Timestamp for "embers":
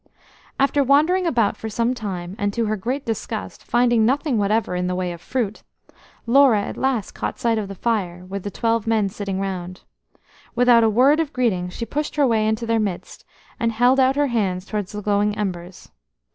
15.37-15.91